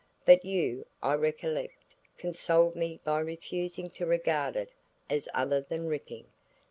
But 0.25 0.43
you, 0.43 0.87
I 1.03 1.13
recollect 1.13 1.93
consoled 2.17 2.75
me 2.75 2.99
by 3.03 3.19
refusing 3.19 3.91
to 3.91 4.07
regard 4.07 4.55
it 4.55 4.71
as 5.11 5.29
other 5.31 5.61
than 5.61 5.85
'ripping.' 5.85 6.25